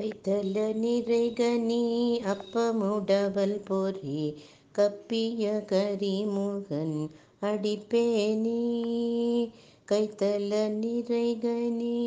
[0.00, 1.82] கைத்தல நிறைகனி
[2.24, 4.34] அப்பமுடவல் பொரி
[4.78, 7.08] கப்பிய கரிமுகன்
[7.42, 8.62] அடிப்பேனி.
[9.92, 10.52] கைத்தல
[10.82, 11.98] நிறைகனி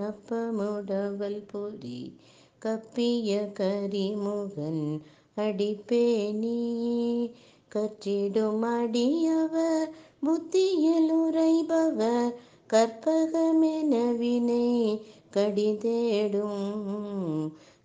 [0.00, 2.12] அப்பமுடவல் பொரி
[2.64, 5.00] கப்பிய கரிமுகன்
[5.36, 6.58] அடிப்பேனி.
[7.74, 9.88] கற்றிடும் அடியவர்
[10.20, 12.34] புத்தியில் உரைபவர்
[12.72, 15.02] கற்பகமென வினை
[15.32, 16.58] கடிதேடும்.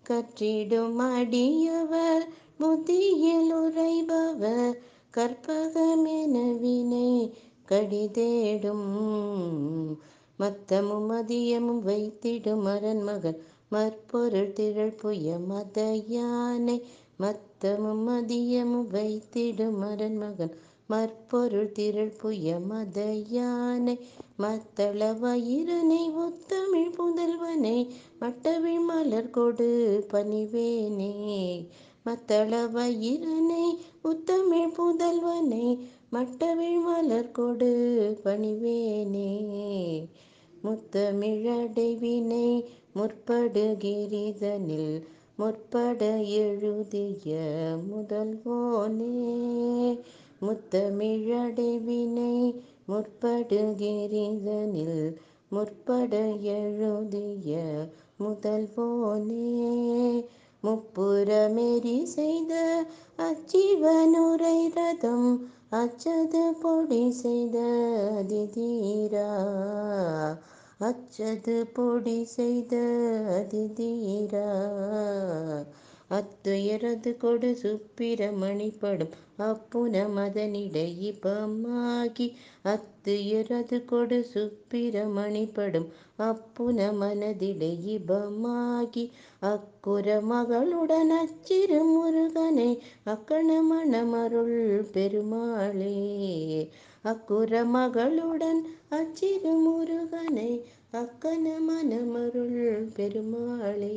[0.08, 2.26] கற்றிடும் அடியவர்
[2.58, 4.78] புத்தியில் உரைபவர்
[5.16, 7.34] கற்பகமென வினை
[7.68, 8.84] கடிதேடும்.
[10.38, 16.82] மத்தமும் மதியமும் வைத்திடும் அரன்மகன் மற்பொருள் திழல் புய மத யானை
[17.20, 20.54] மத்தமும் மதியமும் வைத்திடும் அரன்மகன்
[20.86, 24.00] மற்பொருள் திரள் புய மத யானை
[24.38, 27.88] மத்தள வயிறனை ஒத்தமிழ் புதல்வனை
[28.20, 29.70] மட்டவிழ் மலர் கொடு
[30.12, 31.14] பணிவேனே.
[32.04, 35.78] மத்தள வயிறனை உத்தமிழ் புதல்வனை
[36.12, 37.72] மட்டவிழ் மலர் கொடு
[38.24, 39.30] பணிவேனே.
[40.66, 42.64] முத்தமிழடைவினை
[42.94, 45.02] அடைவினை
[45.36, 47.38] முற்பட எழுதிய
[47.92, 49.98] முதல்வோனே.
[50.42, 52.54] முத்தமிழடைவினை
[52.86, 55.16] அடைவினை
[55.48, 57.58] முற்பட எழுதிய
[58.22, 60.24] முதல்வோனே.
[60.62, 62.84] முப்புறமெறி செய்த
[63.18, 67.60] அச்சிவனுரை ரதம் அச்சது பொடி செய்த
[68.20, 69.34] அதிதீரா.
[70.80, 72.74] அச்சது பொடி செய்த
[73.28, 74.48] அதிதீரா.
[76.10, 82.26] அத்துயரது கொடு சுப்பிரமணிப்படும் அப்புன மதனிடை இன்பமாகி
[82.64, 85.88] அத்துயரது கொடு சுப்பிரமணிப்படும்
[86.18, 89.10] அப்புன மதனிடை இன்பமாகி
[89.42, 95.94] அக்குற மகளுடன் அச்சிறு முருகனை அக்கண மணமருள் பெருமாளே.
[97.04, 103.96] அக்குற மகளுடன் அச்சிறு முருகனை அக்கண மணமருள் பெருமாளே.